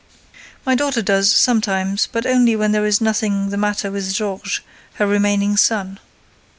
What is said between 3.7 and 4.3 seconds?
with